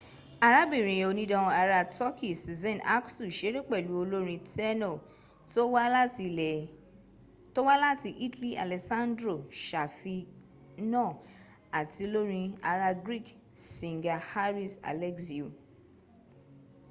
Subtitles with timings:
[0.47, 4.95] arabirin onidan ara turkeyi sezen aksu seré pẹ̀lú olórin tẹ́nọ̀
[7.53, 9.35] tó wá láti italy alessandro
[9.69, 11.03] safina
[11.79, 13.27] ati olorin ara greek
[13.75, 15.49] singer haris alexiou